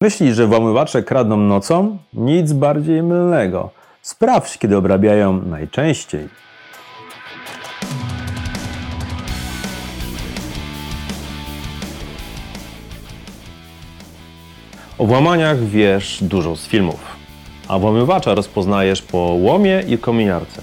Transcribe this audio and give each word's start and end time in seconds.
Myślisz, 0.00 0.36
że 0.36 0.46
włamywacze 0.46 1.02
kradną 1.02 1.36
nocą? 1.36 1.98
Nic 2.14 2.52
bardziej 2.52 3.02
mylnego. 3.02 3.70
Sprawdź, 4.02 4.58
kiedy 4.58 4.76
obrabiają 4.76 5.42
najczęściej. 5.42 6.28
O 14.98 15.06
włamaniach 15.06 15.58
wiesz 15.58 16.18
dużo 16.22 16.56
z 16.56 16.66
filmów, 16.66 17.16
a 17.68 17.78
włamywacza 17.78 18.34
rozpoznajesz 18.34 19.02
po 19.02 19.18
łomie 19.18 19.82
i 19.86 19.98
kominiarce. 19.98 20.62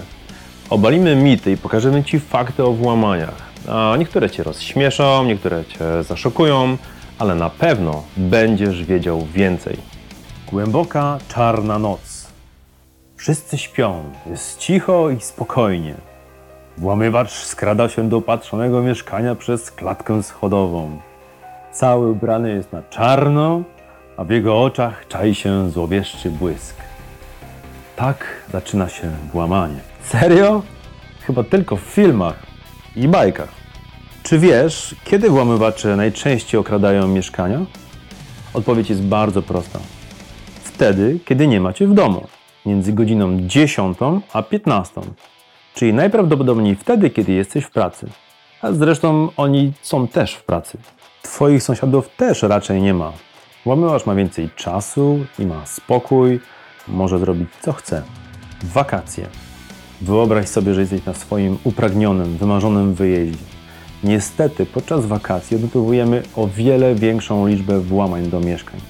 Obalimy 0.70 1.16
mity 1.16 1.52
i 1.52 1.56
pokażemy 1.56 2.04
Ci 2.04 2.20
fakty 2.20 2.64
o 2.64 2.72
włamaniach. 2.72 3.42
A 3.68 3.94
niektóre 3.98 4.30
Cię 4.30 4.42
rozśmieszą, 4.42 5.24
niektóre 5.24 5.64
Cię 5.64 6.02
zaszokują, 6.02 6.76
ale 7.18 7.34
na 7.34 7.50
pewno 7.50 8.02
będziesz 8.16 8.84
wiedział 8.84 9.26
więcej. 9.34 9.76
Głęboka, 10.50 11.18
czarna 11.28 11.78
noc. 11.78 12.26
Wszyscy 13.16 13.58
śpią, 13.58 14.04
jest 14.26 14.58
cicho 14.58 15.10
i 15.10 15.20
spokojnie. 15.20 15.94
Włamywacz 16.78 17.32
skrada 17.32 17.88
się 17.88 18.08
do 18.08 18.20
patrzonego 18.20 18.82
mieszkania 18.82 19.34
przez 19.34 19.70
klatkę 19.70 20.22
schodową. 20.22 21.00
Cały 21.72 22.10
ubrany 22.10 22.50
jest 22.50 22.72
na 22.72 22.82
czarno, 22.82 23.62
a 24.16 24.24
w 24.24 24.30
jego 24.30 24.62
oczach 24.62 25.08
czai 25.08 25.34
się 25.34 25.70
złowieszczy 25.70 26.30
błysk. 26.30 26.76
Tak 27.96 28.26
zaczyna 28.52 28.88
się 28.88 29.10
włamanie. 29.32 29.80
Serio? 30.04 30.62
Chyba 31.20 31.44
tylko 31.44 31.76
w 31.76 31.80
filmach 31.80 32.36
i 32.96 33.08
bajkach. 33.08 33.65
Czy 34.26 34.38
wiesz, 34.38 34.94
kiedy 35.04 35.30
włamywacze 35.30 35.96
najczęściej 35.96 36.60
okradają 36.60 37.08
mieszkania? 37.08 37.66
Odpowiedź 38.54 38.90
jest 38.90 39.02
bardzo 39.02 39.42
prosta. 39.42 39.78
Wtedy, 40.64 41.18
kiedy 41.24 41.46
nie 41.46 41.60
macie 41.60 41.86
w 41.86 41.94
domu, 41.94 42.26
między 42.66 42.92
godziną 42.92 43.38
10 43.40 43.98
a 44.32 44.42
15. 44.42 45.00
Czyli 45.74 45.94
najprawdopodobniej 45.94 46.76
wtedy, 46.76 47.10
kiedy 47.10 47.32
jesteś 47.32 47.64
w 47.64 47.70
pracy. 47.70 48.08
A 48.62 48.72
zresztą 48.72 49.28
oni 49.36 49.72
są 49.82 50.08
też 50.08 50.34
w 50.34 50.44
pracy. 50.44 50.78
Twoich 51.22 51.62
sąsiadów 51.62 52.08
też 52.16 52.42
raczej 52.42 52.82
nie 52.82 52.94
ma. 52.94 53.12
Włamywacz 53.64 54.06
ma 54.06 54.14
więcej 54.14 54.50
czasu 54.56 55.18
i 55.38 55.46
ma 55.46 55.66
spokój, 55.66 56.40
może 56.88 57.18
zrobić 57.18 57.48
co 57.62 57.72
chce. 57.72 58.02
Wakacje. 58.62 59.26
Wyobraź 60.00 60.48
sobie, 60.48 60.74
że 60.74 60.80
jesteś 60.80 61.04
na 61.04 61.14
swoim 61.14 61.58
upragnionym, 61.64 62.36
wymarzonym 62.36 62.94
wyjeździe. 62.94 63.55
Niestety 64.04 64.66
podczas 64.66 65.06
wakacji 65.06 65.56
odnotowujemy 65.56 66.22
o 66.36 66.48
wiele 66.48 66.94
większą 66.94 67.46
liczbę 67.46 67.80
włamań 67.80 68.30
do 68.30 68.40
mieszkań. 68.40 68.80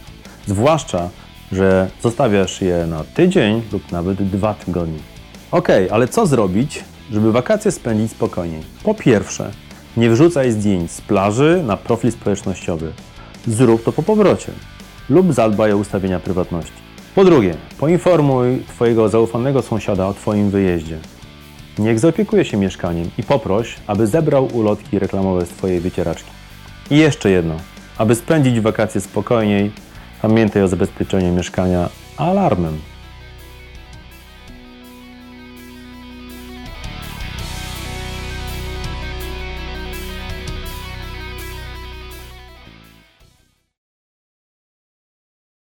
Zwłaszcza, 0.46 1.10
że 1.52 1.90
zostawiasz 2.02 2.60
je 2.60 2.86
na 2.86 3.04
tydzień 3.04 3.62
lub 3.72 3.92
nawet 3.92 4.22
dwa 4.22 4.54
tygodnie. 4.54 4.98
Ok, 5.50 5.68
ale 5.90 6.08
co 6.08 6.26
zrobić, 6.26 6.84
żeby 7.12 7.32
wakacje 7.32 7.70
spędzić 7.72 8.10
spokojniej? 8.10 8.62
Po 8.82 8.94
pierwsze, 8.94 9.50
nie 9.96 10.10
wrzucaj 10.10 10.52
zdjęć 10.52 10.90
z 10.90 11.00
plaży 11.00 11.62
na 11.66 11.76
profil 11.76 12.12
społecznościowy. 12.12 12.92
Zrób 13.46 13.84
to 13.84 13.92
po 13.92 14.02
powrocie 14.02 14.52
lub 15.10 15.32
zadbaj 15.32 15.72
o 15.72 15.76
ustawienia 15.76 16.20
prywatności. 16.20 16.86
Po 17.14 17.24
drugie, 17.24 17.54
poinformuj 17.78 18.62
Twojego 18.68 19.08
zaufanego 19.08 19.62
sąsiada 19.62 20.06
o 20.06 20.14
Twoim 20.14 20.50
wyjeździe. 20.50 20.98
Niech 21.78 21.98
zaopiekuje 21.98 22.44
się 22.44 22.56
mieszkaniem 22.56 23.10
i 23.18 23.22
poproś, 23.22 23.76
aby 23.86 24.06
zebrał 24.06 24.46
ulotki 24.46 24.98
reklamowe 24.98 25.46
z 25.46 25.48
Twojej 25.48 25.80
wycieraczki. 25.80 26.30
I 26.90 26.98
jeszcze 26.98 27.30
jedno. 27.30 27.54
Aby 27.98 28.14
spędzić 28.14 28.60
wakacje 28.60 29.00
spokojniej, 29.00 29.70
pamiętaj 30.22 30.62
o 30.62 30.68
zabezpieczeniu 30.68 31.34
mieszkania 31.34 31.88
alarmem. 32.16 32.78